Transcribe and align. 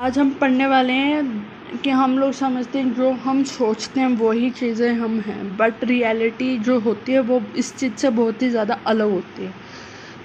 आज 0.00 0.18
हम 0.18 0.30
पढ़ने 0.30 0.66
वाले 0.66 0.92
हैं 0.92 1.80
कि 1.82 1.90
हम 1.90 2.18
लोग 2.18 2.32
समझते 2.32 2.78
हैं 2.78 2.94
जो 2.94 3.10
हम 3.24 3.42
सोचते 3.44 4.00
हैं 4.00 4.06
वही 4.18 4.48
चीज़ें 4.50 4.92
हम 4.92 5.18
हैं। 5.20 5.56
बट 5.56 5.84
रियलिटी 5.84 6.56
जो 6.58 6.78
होती 6.80 7.12
है 7.12 7.20
वो 7.20 7.40
इस 7.56 7.74
चीज़ 7.76 7.94
से 7.94 8.10
बहुत 8.10 8.42
ही 8.42 8.48
ज़्यादा 8.50 8.78
अलग 8.86 9.10
होती 9.10 9.44
है। 9.44 9.52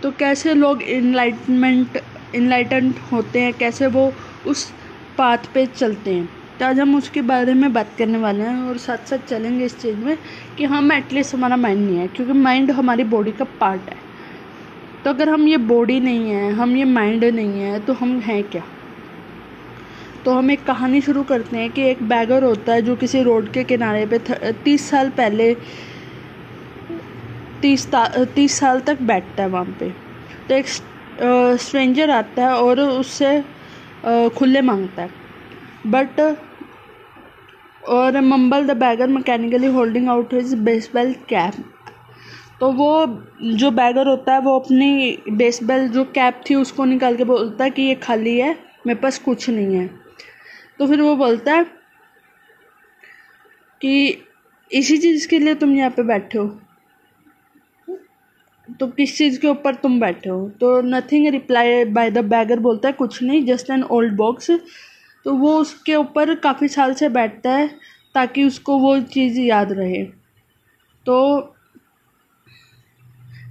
तो 0.03 0.11
कैसे 0.11 0.53
लोग 0.53 0.81
इनलाइटमेंट 0.81 1.99
इनलाइटेंड 2.35 2.93
होते 3.11 3.41
हैं? 3.41 3.53
कैसे 3.53 3.87
वो 3.87 4.11
उस 4.47 4.65
पाथ 5.17 5.53
पे 5.53 5.65
चलते 5.67 6.13
हैं? 6.13 6.27
तो 6.59 6.65
आज 6.65 6.79
हम 6.79 6.95
उसके 6.95 7.21
बारे 7.23 7.53
में 7.53 7.71
बात 7.73 7.93
करने 7.97 8.17
वाले 8.17 8.43
हैं 8.43 8.63
और 8.63 8.77
साथ 8.77 9.05
साथ 9.09 9.27
चलेंगे 9.27 9.65
इस 9.65 9.79
चीज़ 9.81 9.97
में 9.97 10.17
कि 10.57 10.63
हम 10.65 10.91
एटलीस्ट 10.91 11.35
हमारा 11.35 11.57
माइंड 11.57 11.85
नहीं 11.87 11.97
है, 11.97 12.07
क्योंकि 12.07 12.33
माइंड 12.33 12.71
हमारी 12.71 13.03
बॉडी 13.05 13.31
का 13.31 13.45
पार्ट 13.61 13.89
है। 13.89 13.97
तो 15.03 15.09
अगर 15.09 15.29
हम 15.29 15.47
ये 15.47 15.57
बॉडी 15.67 15.99
नहीं 15.99 16.29
है, 16.29 16.51
हम 16.53 16.75
ये 16.77 16.83
माइंड 16.87 17.23
नहीं 17.25 17.61
है 17.61 17.79
तो 17.79 17.93
हम 17.93 18.19
हैं 18.19 18.43
क्या? 18.43 18.63
तो 20.25 20.33
हम 20.33 20.51
एक 20.51 20.63
कहानी 20.65 21.01
शुरू 21.01 21.23
करते 21.23 21.57
हैं 21.57 21.69
कि 21.71 21.81
एक 21.81 22.01
बैगर 22.03 22.43
होता 22.43 22.73
है 22.73 22.81
जो 22.81 22.95
किसी 22.95 23.21
रोड 23.23 23.51
के 23.53 23.63
किनारे 23.63 24.05
पे 24.05 24.19
तीस 24.63 24.89
साल 24.89 25.09
पहले, 25.09 25.53
तीस 27.61 27.87
तीस 28.35 28.59
साल 28.59 28.79
तक 28.79 29.01
बैठता 29.03 29.43
है 29.43 29.49
वहाँ 29.49 29.75
पे। 29.79 29.89
तो 30.49 30.55
एक 30.55 30.67
स्ट्रेंजर 31.59 32.09
आता 32.09 32.45
है 32.45 32.53
और 32.53 32.79
उससे 32.79 33.41
खुले 34.37 34.61
माँगता 34.61 35.01
है। 35.01 35.09
बट 35.87 36.19
और 37.83 38.19
mumble 38.21 38.65
the 38.67 38.77
beggar 38.77 39.07
mechanically 39.07 39.67
holding 39.73 40.09
out 40.09 40.33
his 40.33 40.53
baseball 40.61 41.13
cap 41.29 41.53
तो 42.59 42.71
वो 42.71 43.05
जो 43.41 43.69
बैगर 43.71 44.07
होता 44.07 44.33
है, 44.33 44.39
वो 44.41 44.59
अपनी 44.59 45.17
बेसबेल 45.31 45.87
जो 45.89 46.03
कैप 46.05 46.41
थी, 46.49 46.55
उसको 46.55 46.85
निकाल 46.85 47.15
के 47.15 47.23
बोलता 47.23 47.63
है 47.63 47.69
कि 47.69 47.81
ये 47.81 47.95
खाली 47.95 48.37
है, 48.37 48.51
मेरे 48.87 48.99
पास 48.99 49.17
कुछ 49.19 49.49
नहीं 49.49 49.75
है। 49.75 49.89
तो 50.79 50.87
फिर 50.87 51.01
वो 51.01 51.15
बोलता 51.15 51.53
है 51.53 51.63
कि 53.81 54.25
इसी 54.71 54.97
चीज़ 54.97 55.27
के 55.27 55.39
लिए 55.39 55.55
तुम 55.55 55.75
यहाँ 55.75 55.89
पे 55.91 56.03
बैठे 56.03 56.37
हो। 56.37 56.47
तो 58.79 58.87
किस 58.87 59.17
चीज़ 59.17 59.39
के 59.41 59.47
ऊपर 59.47 59.75
तुम 59.75 59.99
बैठे 59.99 60.29
हो? 60.29 60.49
तो 60.49 60.81
nothing 60.81 61.27
reply 61.27 61.83
by 61.85 62.11
the 62.11 62.25
beggar 62.25 62.59
बोलता 62.59 62.87
है, 62.87 62.93
कुछ 62.93 63.21
नहीं 63.23 63.45
जस्ट 63.45 63.69
एन 63.69 63.83
ओल्ड 63.83 64.15
बॉक्स 64.17 64.51
तो 65.25 65.33
वो 65.35 65.55
उसके 65.57 65.95
ऊपर 65.95 66.33
काफ़ी 66.35 66.67
साल 66.67 66.93
से 66.93 67.09
बैठता 67.09 67.51
है 67.51 67.67
ताकि 68.15 68.43
उसको 68.43 68.77
वो 68.79 68.99
चीज़ 69.01 69.39
याद 69.39 69.71
रहे। 69.71 70.03
तो 71.05 71.55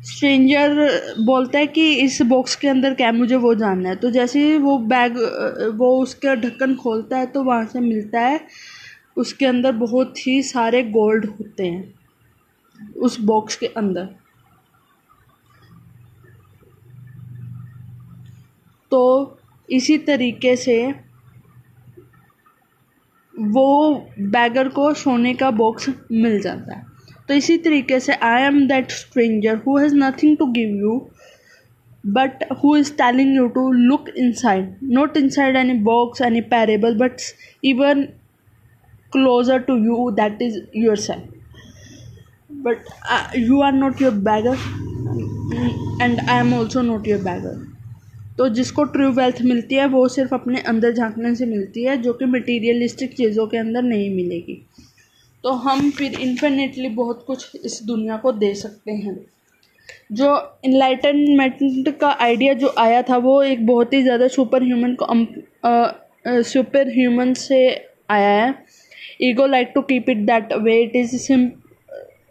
स्ट्रेंजर 0.09 0.75
बोलता 1.25 1.59
है 1.59 1.67
कि 1.67 1.92
इस 1.95 2.20
बॉक्स 2.27 2.55
के 2.56 2.69
अंदर 2.69 2.95
क्या 2.95 3.11
मुझे 3.12 3.37
वो 3.37 3.55
जानना 3.55 3.89
है। 3.89 3.97
तो 3.97 4.11
जैसे 4.11 4.45
ही 4.45 4.56
वो 4.59 4.78
बैग 4.89 5.17
वो 5.78 5.91
उसका 6.03 6.34
ढक्कन 6.37 6.75
खोलता 6.77 7.19
है 7.19 7.27
तो 7.27 7.42
वहाँ 7.45 7.64
से 7.67 7.81
मिलता 7.81 8.20
है, 8.20 8.41
उसके 9.17 9.47
अंदर 9.47 9.73
बहुत 9.75 10.27
ही 10.27 10.42
सारे 10.45 10.83
गोल्ड 10.91 11.27
होते 11.29 11.67
हैं, 11.67 11.95
उस 12.97 13.20
बॉक्स 13.23 13.56
के 13.56 13.67
अंदर। 13.67 14.09
तो 18.92 19.39
इसी 19.69 19.98
तरीके 20.01 20.56
से 20.56 20.79
वो 23.34 23.95
बैगर 24.20 24.69
को 24.69 24.92
सोने 24.97 25.34
का 25.34 25.51
बॉक्स 25.53 25.89
मिल 26.12 26.41
जाता 26.41 26.75
है। 26.75 26.86
तो 27.29 27.34
इसी 27.34 27.57
तरीके 27.59 28.01
से 28.01 28.12
I 28.12 28.43
am 28.43 28.67
that 28.69 28.91
stranger 28.91 29.57
who 29.67 29.77
has 29.79 29.95
nothing 29.95 30.37
to 30.37 30.47
give 30.53 30.77
you 30.77 31.09
but 32.07 32.45
who 32.62 32.77
is 32.77 32.93
telling 32.93 33.35
you 33.37 33.47
to 33.48 33.70
look 33.73 34.09
in 34.09 34.25
inside 34.25 34.75
not 34.83 35.17
inside 35.17 35.57
any 35.57 35.75
box 35.83 36.23
any 36.23 36.41
parable 36.51 36.98
but 36.98 37.17
even 37.65 38.03
closer 39.12 39.59
to 39.59 39.77
you 39.77 40.11
that 40.11 40.43
is 40.43 40.59
yourself 40.97 41.33
but 42.51 43.37
you 43.37 43.61
are 43.61 43.73
not 43.73 44.02
your 44.02 44.14
beggar 44.31 44.57
and 46.02 46.20
I 46.20 46.39
am 46.39 46.55
also 46.55 46.83
not 46.83 47.08
your 47.08 47.23
beggar 47.23 47.67
तो 48.39 48.48
जिसको 48.48 48.83
true 48.85 49.11
wealth 49.13 49.41
मिलती 49.42 49.75
है, 49.75 49.86
वो 49.86 50.08
सिर्फ़ 50.08 50.35
अपने 50.35 50.61
अंदर 50.61 50.92
झांकने 50.92 51.35
से 51.35 51.47
मिलती 51.47 51.85
है, 51.85 51.97
जो 51.97 52.13
कि 52.13 52.25
मटीरियलिस्टिक 52.25 53.17
चीज़ों 53.17 53.47
के 53.47 53.57
अंदर 53.57 53.83
नहीं 53.83 54.11
मिलेगी। 54.17 54.55
तो 55.45 55.51
हम 55.63 55.91
फिर 55.91 56.21
इन्फिनेटली 56.21 56.89
बहुत 56.95 57.25
कुछ 57.27 57.57
इस 57.57 57.81
दुनिया 57.87 58.17
को 58.17 58.33
दे 58.35 58.55
सकते 58.57 58.93
हैं। 58.93 59.17
जो 60.13 60.31
इनलाइटनमेंट 60.65 61.89
का 62.01 62.11
आइडिया 62.21 62.55
जो 62.55 62.75
आया 62.79 63.03
था, 63.03 63.17
वो 63.19 63.43
एक 63.43 63.67
बहुत 63.67 63.93
ही 63.93 64.03
ज़्यादा 64.03 64.29
सुपर 64.29 64.63
ह्यूमन 64.63 64.97
को 65.03 66.43
सुपर 66.45 66.89
ह्यूमन 66.91 67.33
से 67.37 67.61
आया 68.11 68.31
है। 68.31 68.55
Ego 69.23 69.47
like 69.47 69.73
to 69.75 69.81
keep 69.83 70.11
it 70.11 70.19
that 70.27 70.53
way 70.55 70.81
it 70.83 70.97
is 70.97 71.17
seem 71.19 71.47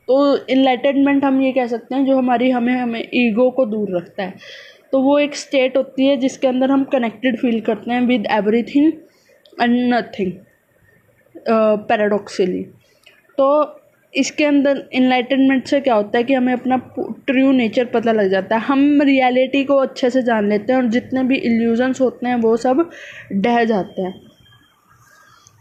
तो 0.07 0.15
इनलाइटनमेंट 0.47 1.23
हम 1.25 1.41
ये 1.41 1.51
कह 1.51 1.67
सकते 1.67 1.95
हैं, 1.95 2.05
जो 2.05 2.17
हमारी 2.17 2.49
हमें 2.51 2.75
हमें 2.75 3.03
ईगो 3.15 3.49
को 3.51 3.65
दूर 3.65 3.95
रखता 3.97 4.23
है। 4.23 4.33
तो 4.91 5.01
वो 5.01 5.17
एक 5.19 5.35
स्टेट 5.35 5.77
होती 5.77 6.05
है, 6.05 6.17
जिसके 6.17 6.47
अंदर 6.47 6.71
हम 6.71 6.83
कनेक्टेड 6.91 7.37
फील 7.39 7.59
करते 7.61 7.91
हैं 7.91 8.01
with 8.07 8.27
everything 8.31 8.91
and 9.61 9.93
nothing 9.93 10.31
paradoxically 11.89 12.65
तो 13.37 13.47
इसके 14.13 14.45
अंदर 14.45 14.83
इनलाइटनमेंट 14.93 15.65
से 15.67 15.79
क्या 15.81 15.95
होता 15.95 16.17
है 16.17 16.23
कि 16.23 16.33
हमें 16.33 16.53
अपना 16.53 16.77
ट्रू 17.27 17.51
नेचर 17.51 17.85
पता 17.85 18.11
लग 18.11 18.29
जाता 18.31 18.55
है। 18.55 18.61
हम 18.61 19.01
रियलिटी 19.01 19.63
को 19.63 19.75
अच्छे 19.77 20.09
से 20.09 20.21
जान 20.23 20.49
लेते 20.49 20.73
हैं 20.73 20.79
और 20.79 20.87
जितने 20.87 21.23
भी 21.23 21.35
इल्यूजन्स 21.35 22.01
होते 22.01 22.27
हैं, 22.27 22.35
वो 22.35 22.55
सब 22.57 22.89
डह 23.33 23.63
जाते 23.63 24.01
हैं। 24.01 24.13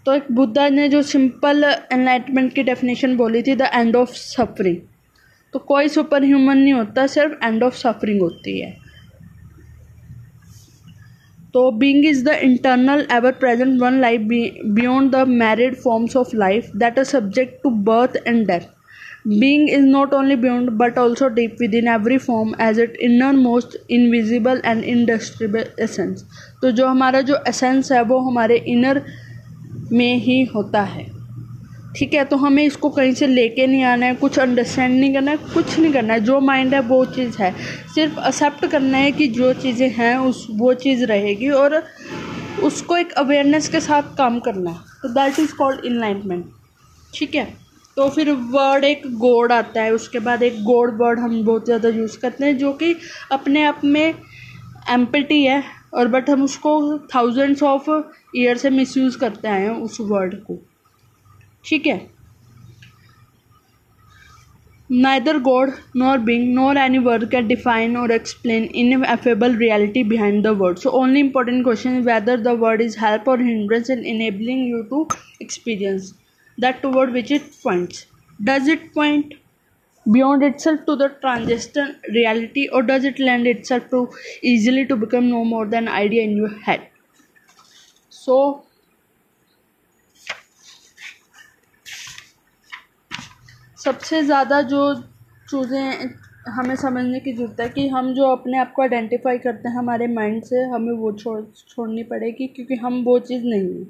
तो 0.06 0.14
एक 0.14 0.30
बुद्धा 0.32 0.68
ने 0.68 0.88
जो 0.88 1.02
सिंपल 1.02 1.64
एनलाइटमेंट 1.92 2.52
की 2.54 2.62
डेफिनेशन 2.62 3.16
बोली 3.16 3.42
थी 3.42 3.54
द 3.54 3.70
एंड 3.74 3.96
ऑफ़ 3.96 4.10
सफरिंग 4.10 4.76
तो 5.54 5.58
कोई 5.58 5.88
सुपर 5.88 6.24
ह्यूमन 6.24 6.58
नहीं 6.58 6.72
होता, 6.72 7.06
सिर्फ़ 7.06 7.44
एंड 7.44 7.62
ऑफ़ 7.62 7.74
सफरिंग 7.74 8.20
होती 8.20 8.58
है। 8.60 8.85
तो 11.56 11.70
being 11.70 12.04
is 12.06 12.24
the 12.24 12.28
internal 12.42 13.06
ever 13.12 13.32
present 13.32 13.80
one 13.80 14.00
life 14.00 14.20
beyond 14.20 15.10
the 15.12 15.28
myriad 15.28 15.74
forms 15.74 16.16
of 16.16 16.34
life 16.36 16.70
that 16.76 16.98
are 16.98 17.04
subject 17.04 17.62
to 17.62 17.70
birth 17.86 18.16
and 18.26 18.46
death 18.46 18.66
being 19.28 19.70
is 19.70 19.84
not 19.84 20.12
only 20.14 20.36
beyond 20.36 20.70
but 20.82 20.98
also 20.98 21.28
deep 21.28 21.56
within 21.74 21.88
every 21.88 22.18
form 22.18 22.54
as 22.60 22.80
it 22.80 22.96
innermost 23.32 23.76
invisible 23.90 24.60
and 24.64 24.84
indestructible 24.84 25.64
essence 25.80 26.24
तो 26.62 26.70
जो 26.70 26.86
हमारा 26.86 27.20
जो 27.20 27.42
essence 27.48 27.92
है, 27.92 28.02
वो 28.02 28.18
हमारे 28.18 28.56
inner 28.68 29.02
में 29.92 30.14
ही 30.18 30.42
होता 30.54 30.82
है। 30.82 31.15
ठीक 31.96 32.14
है 32.14 32.24
तो 32.24 32.36
हमें 32.36 32.62
इसको 32.64 32.88
कहीं 32.90 33.12
से 33.14 33.26
लेके 33.26 33.66
नहीं 33.66 33.82
आना 33.84 34.06
है, 34.06 34.14
कुछ 34.14 34.38
अंडरस्टैंड 34.38 34.98
नहीं 35.00 35.12
करना 35.14 35.30
है, 35.30 35.36
कुछ 35.54 35.78
नहीं 35.78 35.92
करना 35.92 36.14
है। 36.14 36.20
जो 36.20 36.40
माइंड 36.40 36.74
है, 36.74 36.80
वो 36.80 37.04
चीज़ 37.04 37.36
है। 37.42 37.52
सिर्फ़ 37.94 38.18
एक्सेप्ट 38.18 38.66
करना 38.66 38.98
है 38.98 39.12
कि 39.12 39.28
जो 39.28 39.52
चीज़ें 39.52 39.88
हैं, 39.90 40.16
उस, 40.18 40.46
वो 40.50 40.74
चीज़ 40.74 41.04
रहेगी 41.04 41.48
और 41.50 41.82
उसको 42.62 42.96
एक 42.96 43.12
अवेयरनेस 43.12 43.68
के 43.68 43.80
साथ 43.80 44.16
काम 44.18 44.38
करना 44.40 44.70
है। 44.70 45.00
तो 45.02 45.08
दैट 45.08 45.38
इज़ 45.38 45.54
कॉल्ड 45.54 45.84
इनलाइनमेंट 45.84 46.44
ठीक 47.12 47.34
है? 47.34 47.44
तो 47.96 48.08
फिर 48.08 48.30
वर्ड 48.30 48.84
एक 48.84 49.06
गोड 49.18 49.52
आता 49.52 49.82
है। 49.82 49.92
उसके 49.94 50.18
बाद 50.18 50.42
एक 50.42 50.62
गोड 50.64 50.96
वर्ड 51.00 51.18
हम 51.18 51.42
बहुत 51.44 51.64
ज़्यादा 51.64 51.88
यूज़ 51.88 52.18
करते 52.18 52.44
हैं, 52.44 52.56
जो 52.58 52.72
कि 52.72 52.94
अपने 53.32 53.64
आप 53.64 53.80
में 53.84 54.14
एम्पटी 54.90 55.42
है 55.42 55.62
और 55.94 56.08
बट 56.08 56.30
हम 56.30 56.42
उसको 56.44 56.98
थाउजेंड्स 57.14 57.62
ऑफ़ 57.62 57.90
ईयर 58.36 58.56
से 58.56 58.70
मिसयूज़ 58.70 59.18
करते 59.18 59.48
आए 59.48 59.62
हैं 59.62 59.70
उस 59.70 59.98
वर्ड 60.00 60.34
को। 60.44 60.58
ठीक 61.65 61.85
है 61.87 61.99
Neither 64.93 65.39
God 65.39 65.75
nor 65.93 66.17
being 66.17 66.53
nor 66.53 66.77
any 66.77 66.99
word 66.99 67.31
can 67.31 67.47
define 67.47 67.95
or 67.95 68.11
explain 68.11 68.69
ineffable 68.73 69.53
reality 69.53 70.03
behind 70.03 70.43
the 70.43 70.53
word. 70.53 70.79
So 70.79 70.91
only 70.91 71.21
important 71.21 71.63
question 71.63 71.95
is 71.95 72.05
whether 72.05 72.35
the 72.35 72.55
word 72.55 72.81
is 72.81 72.95
help 72.95 73.25
or 73.25 73.37
hindrance 73.37 73.89
in 73.89 74.03
enabling 74.03 74.65
you 74.65 74.83
to 74.89 75.07
experience 75.39 76.13
that 76.57 76.81
toward 76.81 77.13
which 77.13 77.31
it 77.31 77.43
points. 77.63 78.05
Does 78.43 78.67
it 78.67 78.93
point 78.93 79.35
beyond 80.11 80.43
itself 80.43 80.85
to 80.87 80.97
the 80.97 81.07
transcendent 81.21 81.97
reality 82.09 82.67
or 82.67 82.81
does 82.81 83.05
it 83.05 83.17
lend 83.17 83.47
itself 83.47 83.89
to 83.91 84.09
easily 84.41 84.85
to 84.87 84.97
become 84.97 85.29
no 85.29 85.45
more 85.45 85.65
than 85.65 85.87
idea 85.87 86.23
in 86.23 86.35
your 86.35 86.49
head? 86.49 86.89
So 88.09 88.64
सबसे 93.86 94.22
ज़्यादा 94.22 94.60
जो 94.62 94.78
चीज़ें 95.46 96.08
हमें 96.52 96.74
समझने 96.76 97.18
की 97.20 97.32
ज़रूरत 97.32 97.60
है 97.60 97.68
कि 97.68 97.86
हम 97.88 98.12
जो 98.14 98.28
अपने 98.28 98.58
आप 98.58 98.72
को 98.76 98.82
आइडेंटिफाई 98.82 99.38
करते 99.38 99.68
हैं 99.68 99.76
हमारे 99.76 100.06
माइंड 100.06 100.42
से, 100.44 100.62
हमें 100.64 100.92
वो 100.92 101.12
छोड़, 101.12 101.40
छोड़नी 101.68 102.02
पड़ेगी 102.02 102.46
क्योंकि 102.46 102.74
हम 102.74 103.02
वो 103.04 103.18
चीज़ 103.18 103.44
नहीं 103.44 103.68
हैं। 103.74 103.86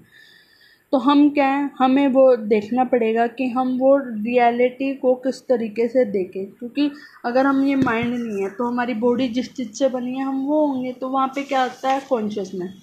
तो 0.93 0.99
हम 0.99 1.29
क्या 1.31 1.47
हैं? 1.47 1.71
हमें 1.79 2.07
वो 2.09 2.25
देखना 2.37 2.85
पड़ेगा 2.85 3.27
कि 3.29 3.47
हम 3.49 3.77
वो 3.79 3.97
रियलिटी 3.99 4.93
को 4.95 5.15
किस 5.15 5.41
तरीके 5.49 5.89
से 5.89 6.05
देखें। 6.11 6.45
क्योंकि 6.49 6.91
अगर 7.25 7.47
हम 7.47 7.65
ये 7.67 7.77
माइंड 7.77 8.15
नहीं 8.15 8.43
है 8.43 8.51
तो 8.51 8.67
हमारी 8.67 8.95
बॉडी 9.07 9.29
जिस 9.29 9.53
चीज़ 9.55 9.73
से 9.73 9.89
बनी 9.89 10.19
है, 10.19 10.25
हम 10.25 10.45
वो 10.47 10.67
होंगे 10.67 10.93
तो 10.93 11.09
वहाँ 11.09 11.29
पे 11.29 11.43
क्या 11.45 11.63
आता 11.63 11.93
है? 11.93 12.01
कॉन्शियसनेस 12.09 12.75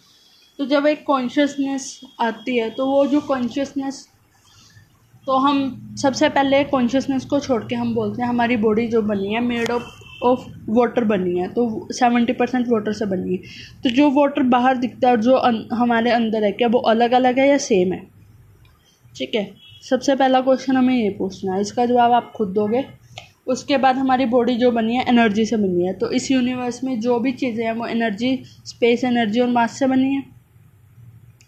तो 0.59 0.65
जब 0.65 0.87
एक 0.87 1.03
कॉन्शियसनेस 1.07 1.99
आती 2.21 2.57
है 2.57 2.69
तो 2.69 2.85
वो 2.85 3.05
जो 3.07 3.21
कॉन्शियसनेस 3.27 4.07
तो 5.27 5.37
हम 5.37 5.59
सबसे 6.01 6.27
पहले 6.29 6.63
कॉन्शियसनेस 6.63 7.25
को 7.25 7.39
छोड़ 7.39 7.63
के 7.63 7.75
हम 7.75 7.93
बोलते 7.95 8.21
हैं 8.21 8.29
हमारी 8.29 8.57
बॉडी 8.57 8.87
जो 8.87 9.01
बनी 9.01 9.33
है 9.33 9.41
मेड 9.41 9.69
ऑफ़ 9.71 9.83
ऑफ़ 10.23 10.41
वाटर 10.69 11.03
बनी 11.03 11.39
है 11.39 11.47
तो 11.47 11.87
सेवेंटी 11.91 12.33
परसेंट 12.33 12.67
वाटर 12.67 12.93
से 12.93 13.05
बनी 13.05 13.35
है। 13.35 13.37
तो 13.83 13.89
जो 13.89 14.09
वाटर 14.11 14.43
बाहर 14.43 14.77
दिखता 14.77 15.07
है 15.07 15.13
और 15.13 15.21
जो 15.21 15.33
अन, 15.33 15.67
हमारे 15.73 16.11
अंदर 16.11 16.43
है 16.43 16.51
क्या 16.51 16.67
वो 16.67 16.79
अलग 16.89 17.11
अलग 17.11 17.39
है 17.39 17.47
या 17.49 17.57
सेम 17.57 17.93
है? 17.93 18.01
ठीक 19.15 19.35
है? 19.35 19.49
सबसे 19.89 20.15
पहला 20.15 20.41
क्वेश्चन 20.41 20.77
हमें 20.77 20.95
ये 20.95 21.09
पूछना 21.09 21.53
है 21.53 21.61
इसका 21.61 21.85
जवाब 21.85 22.11
आप 22.11 22.31
खुद 22.35 22.49
दोगे। 22.49 22.85
उसके 23.47 23.77
बाद 23.77 23.95
हमारी 23.95 24.25
बॉडी 24.25 24.55
जो 24.55 24.71
बनी 24.71 24.95
है 24.95 25.05
एनर्जी 25.09 25.45
से 25.45 25.57
बनी 25.57 25.85
है। 25.87 25.93
तो 25.93 26.11
इस 26.11 26.29
यूनिवर्स 26.31 26.83
में 26.83 26.99
जो 26.99 27.19
भी 27.19 27.31
चीज़ें 27.31 27.65
हैं 27.65 27.73
वो 27.73 27.87
एनर्जी 27.87 28.35
स्पेस 28.65 29.03
एनर्जी 29.03 29.39
और 29.39 29.49
मास 29.49 29.79
से 29.79 29.87
बनी 29.87 30.13
है। 30.13 30.32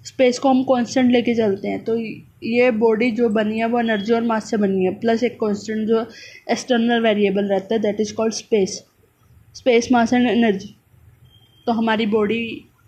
स्पेस 0.05 0.39
को 0.39 0.49
हम 0.49 0.63
कांस्टेंट 0.63 1.11
लेके 1.11 1.33
चलते 1.35 1.67
हैं 1.67 1.83
तो 1.83 1.97
ये 1.97 2.69
बॉडी 2.73 3.09
जो 3.11 3.29
बनी 3.29 3.59
है, 3.59 3.65
वो 3.65 3.79
एनर्जी 3.79 4.13
और 4.13 4.23
मास 4.23 4.49
से 4.49 4.57
बनी 4.57 4.85
है 4.85 4.93
प्लस 4.99 5.23
एक 5.23 5.39
कांस्टेंट 5.39 5.87
जो 5.87 6.01
एक्सटर्नल 6.51 7.01
वेरिएबल 7.03 7.49
रहता 7.49 7.75
है 7.75 7.81
that 7.81 7.99
is 8.01 8.13
called 8.13 8.33
space 8.33 8.83
space 9.55 9.87
mass 9.91 10.13
and 10.13 10.29
energy 10.29 10.75
तो 11.67 11.71
हमारी 11.71 12.05
बॉडी 12.07 12.43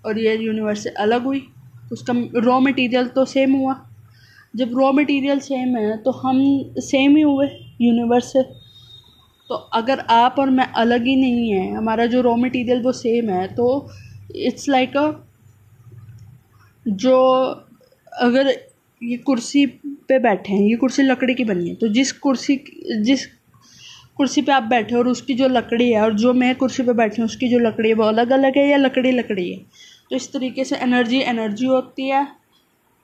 और 0.05 0.19
ये 0.19 0.35
यूनिवर्स 0.37 0.83
से 0.83 0.89
अलग 0.99 1.23
हुई 1.23 1.43
उसका 1.91 2.13
रॉ 2.35 2.59
मटेरियल 2.59 3.07
तो 3.07 3.25
सेम 3.25 3.53
हुआ। 3.53 3.75
जब 4.55 4.77
रॉ 4.77 4.91
मटेरियल 4.91 5.39
सेम 5.39 5.75
है 5.77 5.97
तो 6.03 6.11
हम 6.13 6.39
सेम 6.81 7.15
ही 7.15 7.21
हुए 7.21 7.47
यूनिवर्स 7.81 8.31
से। 8.33 8.43
तो 9.49 9.55
अगर 9.75 9.99
आप 10.11 10.35
और 10.39 10.49
मैं 10.49 10.65
अलग 10.75 11.05
ही 11.05 11.15
नहीं 11.15 11.49
है, 11.51 11.75
हमारा 11.75 12.05
जो 12.05 12.21
रॉ 12.21 12.35
मटेरियल 12.35 12.81
वो 12.81 12.91
सेम 12.93 13.29
है 13.29 13.47
तो 13.55 13.67
इट्स 14.35 14.67
लाइक 14.69 14.97
अ 14.97 15.11
जो 16.87 17.17
अगर 18.13 18.47
ये 19.03 19.17
कुर्सी 19.17 19.65
पे 20.07 20.19
बैठे 20.19 20.53
हैं, 20.53 20.61
ये 20.61 20.75
कुर्सी 20.75 21.03
लकड़ी 21.03 21.33
की 21.35 21.43
बनी 21.43 21.69
है 21.69 21.75
तो 21.75 21.87
जिस 21.87 22.11
कुर्सी 22.11 22.55
जिस 23.01 23.25
कुर्सी 24.17 24.41
पे 24.41 24.51
आप 24.51 24.63
बैठे 24.63 24.95
हो 24.95 25.01
और 25.01 25.07
उसकी 25.07 25.33
जो 25.33 25.47
लकड़ी 25.47 25.91
है 25.91 26.01
और 26.01 26.13
जो 26.13 26.33
मैं 26.33 26.55
कुर्सी 26.55 26.83
पे 26.83 26.93
बैठी 26.93 27.21
हूँ, 27.21 27.25
उसकी 27.25 27.49
जो 27.49 27.59
लकड़ी 27.59 27.89
है, 27.89 27.95
वो 27.95 28.03
अलग 28.03 28.29
अलग 28.29 28.57
है 28.57 28.67
या 28.69 28.77
लकड़ी 28.77 29.11
लकड़ी 29.11 29.51
है? 29.51 29.57
तो 30.09 30.15
इस 30.15 30.33
तरीके 30.33 30.63
से 30.63 30.75
एनर्जी 30.75 31.19
एनर्जी 31.19 31.65
होती 31.65 32.09
है 32.09 32.27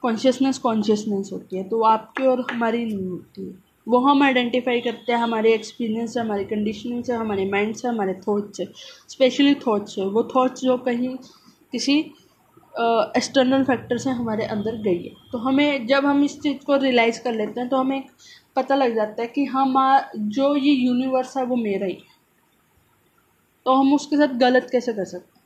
कॉन्शियसनेस 0.02 0.58
कॉन्शियसनेस 0.58 1.30
होती 1.32 1.56
है। 1.56 1.64
तो 1.64 1.82
आपकी 1.82 2.26
और 2.26 2.46
हमारी 2.52 2.84
नहीं 2.84 3.06
होती 3.06 3.46
है। 3.46 3.54
वो 3.88 3.98
हम 3.98 4.22
आइडेंटिफाई 4.22 4.80
करते 4.80 5.12
हैं, 5.12 5.18
हमारे 5.18 5.54
एक्सपीरियंस 5.54 6.14
से, 6.14 6.20
हमारे 6.20 6.44
कंडीशनिंग 6.44 7.04
से, 7.04 7.12
हमारे 7.12 7.50
माइंड 7.50 7.74
से, 7.74 7.88
हमारे 7.88 8.14
थॉट 8.28 8.52
से। 8.54 8.64
स्पेशली 9.08 9.54
थॉट 9.54 9.86
से। 9.86 10.02
वो 10.02 10.28
थॉट्स 10.36 10.62
जो 10.62 10.76
कहीं 10.76 11.16
किसी 11.72 12.02
एक्सटर्नल 12.74 13.64
फैक्टर 13.64 13.98
से 13.98 14.10
हमारे 14.12 14.44
अंदर 14.46 14.76
गई 14.82 15.02
है। 15.02 15.10
तो 15.32 15.38
हमें 15.38 15.86
जब 15.86 16.06
हम 16.06 16.24
इस 16.24 16.40
चीज़ 16.40 16.64
को 16.66 16.76
रियलाइज़ 16.76 17.20
कर 17.22 17.32
लेते 17.32 17.60
हैं 17.60 17.68
तो 17.68 17.76
हमें 17.76 18.02
पता 18.56 18.74
लग 18.74 18.94
जाता 18.94 19.22
है 19.22 19.28
कि 19.28 19.44
हम, 19.46 19.74
जो 20.16 20.54
ये 20.56 20.72
यूनिवर्स 20.72 21.36
है 21.36 21.44
वो 21.44 21.56
मेरा 21.56 21.86
ही 21.86 21.92
है। 21.92 22.12
तो 23.66 23.74
हम 23.74 23.92
उसके 23.94 24.16
साथ 24.16 24.34
गलत 24.38 24.68
कैसे 24.72 24.92
कर 24.92 25.04
सकते 25.04 25.26
हैं? 25.28 25.42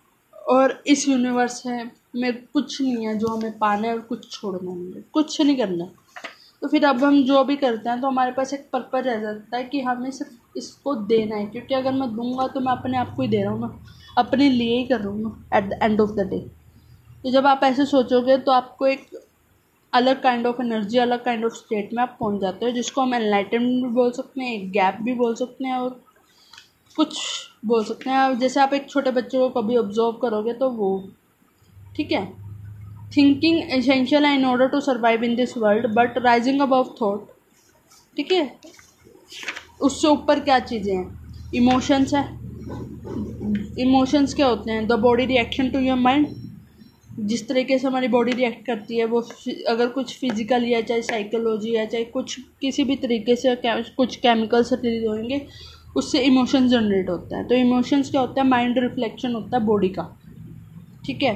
और 0.48 0.82
इस 0.86 1.08
यूनिवर्स 1.08 1.62
है 1.66 1.90
में 2.16 2.32
कुछ 2.46 2.80
नहीं 2.82 3.06
है 3.06 3.16
जो 3.18 3.28
हमें 3.28 3.58
पाना 3.58 3.88
है 3.88 3.94
और 3.94 4.00
कुछ 4.02 4.30
छोड़ना 4.32 4.70
है। 4.96 5.02
कुछ 5.14 5.40
नहीं 5.40 5.56
करना 5.56 5.84
तो 6.62 6.68
फिर 6.68 6.84
अब 6.86 7.04
हम 7.04 7.22
जो 7.24 7.42
भी 7.44 7.56
करते 7.56 7.88
हैं 7.90 8.00
तो 8.00 8.06
हमारे 8.08 8.32
पास 8.32 8.52
एक 8.54 8.68
पर्पज 8.72 9.06
रह 9.06 9.20
जाता 9.20 9.56
है 9.56 9.64
कि 9.64 9.80
हमें 9.80 10.10
सिर्फ़ 10.10 10.58
इसको 10.58 10.94
देना 11.06 11.36
है। 11.36 11.46
क्योंकि 11.46 11.74
अगर 11.74 11.92
मैं 11.92 12.08
दूँगा 12.14 12.46
तो 12.48 12.60
मैं 12.60 12.72
अपने 12.72 12.98
आप 12.98 13.14
को 13.16 13.22
ही 13.22 13.28
दे 13.28 13.42
रहा 13.42 13.52
हूँ 13.52 13.60
ना। 13.60 13.78
अपने 14.18 14.48
लिए 14.50 14.78
ही 14.78 14.84
कर 14.86 15.00
रहा 15.00 15.08
हूँ 15.08 15.22
ना 15.22 15.58
at 15.58 15.64
the 15.64 15.78
end 15.82 16.00
of 16.00 16.10
the 16.12 16.26
day 16.30 16.38
तो 17.24 17.30
जब 17.30 17.46
आप 17.46 17.60
ऐसे 17.64 17.84
सोचोगे 17.86 18.36
तो 18.38 18.52
आपको 18.52 18.86
एक 18.86 19.08
अलग 19.92 20.22
काइंड 20.22 20.46
ऑफ़ 20.46 20.60
एनर्जी 20.62 20.98
अलग 20.98 21.24
काइंड 21.24 21.44
ऑफ़ 21.44 21.52
स्टेट 21.54 21.90
में 21.94 22.02
आप 22.02 22.16
पहुँच 22.20 22.40
जाते 22.40 22.66
हो, 22.66 22.70
जिसको 22.72 23.02
हम 23.02 23.14
एनलाइटनमेंट 23.14 23.84
भी 23.84 23.90
बोल 23.94 24.10
सकते 24.12 24.40
हैं, 24.40 24.52
एक 24.52 24.70
गैप 24.72 24.98
भी 25.02 25.14
बोल 25.14 25.34
सकते 25.34 25.66
हैं 25.66 25.74
और 25.74 26.00
कुछ 26.96 27.18
बोल 27.66 27.84
सकते 27.84 28.10
हैं। 28.10 28.38
जैसे 28.38 28.60
आप 28.60 28.74
एक 28.74 28.88
छोटे 28.90 29.10
बच्चे 29.10 29.38
को 29.38 29.48
कभी 29.50 29.76
ऑब्ज़र्व 29.76 30.12
करोगे 30.22 30.52
तो 30.52 30.70
वो, 30.70 30.90
ठीक 31.96 32.12
है? 32.12 32.24
थिंकिंग 33.16 33.58
एसेंशियल 33.72 34.24
है 34.24 34.34
in 34.34 34.44
order 34.44 34.68
to 34.68 34.80
survive 34.80 35.24
in 35.24 35.36
this 35.36 35.56
world 35.58 35.86
but 35.94 36.18
rising 36.18 36.60
above 36.62 36.94
thought 37.00 37.28
ठीक 38.16 38.32
है? 38.32 38.58
उससे 39.80 40.08
ऊपर 40.08 40.40
क्या 40.40 40.58
चीज़ें 40.60 40.94
हैं? 40.94 41.50
इमोशंस 41.54 42.14
है। 42.14 42.26
इमोशंस 43.82 44.34
क्या 44.34 44.46
होते 44.46 44.70
हैं? 44.70 44.86
The 44.88 44.98
body 45.00 45.26
reaction 45.26 45.70
to 45.70 45.78
your 45.78 45.98
mind 45.98 46.26
जिस 47.20 47.48
तरीके 47.48 47.78
से 47.78 47.86
हमारी 47.86 48.08
बॉडी 48.08 48.32
रिएक्ट 48.32 48.64
करती 48.66 48.98
है, 48.98 49.04
वो 49.04 49.20
अगर 49.68 49.88
कुछ 49.88 50.18
फ़िज़िकल 50.20 50.64
या 50.64 50.80
चाहे 50.80 51.02
साइकोलॉजी 51.02 51.74
या 51.74 51.84
चाहे 51.84 52.04
कुछ, 52.04 52.38
किसी 52.60 52.84
भी 52.84 52.96
तरीके 52.96 53.36
से 53.36 53.54
कुछ 53.96 54.16
केमिकल्स 54.16 54.72
रिलीज़ 54.72 55.06
होंगे, 55.06 55.40
उससे 55.96 56.20
इमोशन 56.20 56.68
जनरेट 56.68 57.10
होता 57.10 57.36
है। 57.36 57.46
तो 57.48 57.54
इमोशंस 57.54 58.10
क्या 58.10 58.20
होता 58.20 58.40
है? 58.42 58.48
माइंड 58.48 58.78
रिफ्लेक्शन 58.78 59.34
होता 59.34 59.56
है 59.56 59.64
बॉडी 59.64 59.88
का। 59.88 60.02
ठीक 61.06 61.22
है? 61.22 61.34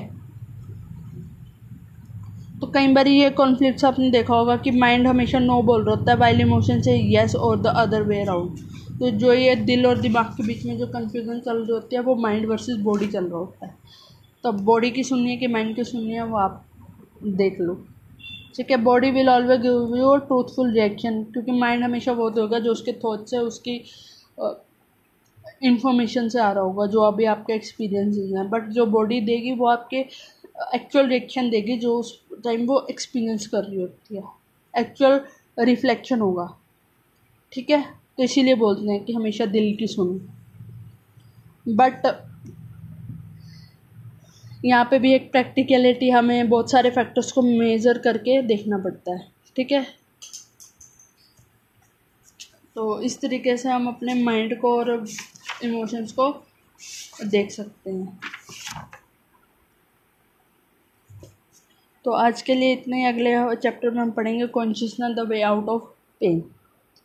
तो 2.60 2.66
कई 2.66 2.88
बार 2.88 3.08
ये 3.08 3.30
कॉन्फ्लिक्ट 3.30 3.84
आपने 3.84 4.10
देखा 4.10 4.34
होगा 4.34 4.56
कि 4.56 4.70
माइंड 4.70 5.06
हमेशा 5.06 5.38
नो 5.38 5.60
बोल 5.62 5.84
रहा 5.84 5.94
होता 5.94 6.12
है 6.12 6.18
वाइल 6.18 6.40
इमोशन 6.40 6.80
से 6.82 6.92
येस 6.92 7.34
और 7.36 7.60
द 7.62 7.66
अदर 7.76 8.02
वे 8.02 8.20
अराउंड 8.22 8.58
तो 9.00 9.10
जो 9.10 9.32
ये 9.32 9.54
दिल 9.56 9.86
और 9.86 10.00
दिमाग 10.00 10.26
के 10.26 10.42
बीच 10.42 10.64
में 10.66 10.76
जो 10.78 10.86
कन्फ्यूज़न 10.86 11.40
चल 11.40 11.56
रही 11.56 11.72
होती 11.72 11.96
है, 11.96 12.02
वो 12.02 12.14
माइंड 12.14 12.46
वर्सेस 12.48 12.76
बॉडी 12.78 13.06
चल 13.06 13.24
रहा 13.24 13.38
होता 13.38 13.66
है। 13.66 13.74
तो 14.44 14.52
बॉडी 14.52 14.90
की 14.90 15.02
सुननी 15.04 15.30
है 15.30 15.36
कि 15.36 15.46
माइंड 15.46 15.74
की 15.76 15.84
सुननी 15.84 16.12
है 16.12 16.24
वो 16.26 16.36
आप 16.38 16.64
देख 17.24 17.60
लो। 17.60 17.74
ठीक 18.56 18.70
है 18.70 18.76
body 18.76 19.10
will 19.10 19.28
always 19.28 19.60
give 19.60 19.96
you 19.96 20.16
truthful 20.18 20.72
reaction 20.72 21.22
क्योंकि 21.24 21.52
माइंड 21.52 21.84
हमेशा 21.84 22.12
वो 22.12 22.28
होगा 22.30 22.58
जो 22.58 22.72
उसके 22.72 22.92
थॉट 23.04 23.26
से 23.26 23.38
उसकी 23.40 23.76
इंफॉर्मेशन 25.64 26.28
से 26.28 26.40
आ 26.40 26.50
रहा 26.52 26.64
होगा, 26.64 26.86
जो 26.86 27.00
अभी 27.00 27.24
आपके 27.24 27.52
एक्सपीरियंस 27.52 28.16
हैं। 28.34 28.48
बट 28.50 28.68
जो 28.70 28.86
बॉडी 28.86 29.20
देगी 29.20 29.52
वो 29.52 29.66
आपके 29.68 30.04
एक्चुअल 30.74 31.06
रिएक्शन 31.06 31.50
देगी 31.50 31.76
जो 31.78 31.96
उस 31.98 32.12
टाइम 32.44 32.66
वो 32.66 32.86
एक्सपीरियंस 32.90 33.46
कर 33.46 33.64
रही 33.64 33.80
होती 33.80 34.16
है। 34.16 34.22
एक्चुअल 34.74 35.20
रिफ्लेक्शन 35.58 36.20
होगा। 36.20 36.48
ठीक 37.52 37.70
है 37.70 37.82
तो 38.16 38.22
इसीलिए 38.22 38.54
बोलते 38.56 38.90
हैं 38.90 39.04
कि 39.04 39.12
हमेशा 39.12 39.46
दिल 39.46 39.74
की 39.76 39.86
सुनो। 39.86 40.20
बट 41.74 42.06
यहाँ 44.64 44.84
पे 44.84 44.98
भी 44.98 45.12
एक 45.14 45.30
प्रैक्टिकलिटी 45.32 46.10
हमें 46.10 46.48
बहुत 46.48 46.70
सारे 46.70 46.90
फैक्टर्स 46.90 47.32
को 47.32 47.42
मेज़र 47.42 47.98
करके 47.98 48.40
देखना 48.42 48.78
पड़ता 48.78 49.14
है, 49.14 49.26
ठीक 49.56 49.72
है? 49.72 49.86
तो 52.76 53.00
इस 53.02 53.20
तरीके 53.20 53.56
से 53.56 53.68
हम 53.68 53.88
अपने 53.88 54.14
माइंड 54.14 54.58
को 54.60 54.76
और 54.78 54.90
इमोशंस 55.64 56.12
को 56.12 56.30
देख 57.24 57.50
सकते 57.50 57.90
हैं। 57.90 58.18
तो 62.04 62.12
आज 62.12 62.42
के 62.42 62.54
लिए 62.54 62.72
इतने 62.72 63.04
अगले 63.08 63.34
चैप्टर 63.56 63.90
में 63.90 64.00
हम 64.02 64.10
पढ़ेंगे 64.10 64.46
consciousness 64.46 65.16
the 65.16 65.28
way 65.28 65.42
out 65.42 65.68
of 65.68 65.82
pain 66.20 66.42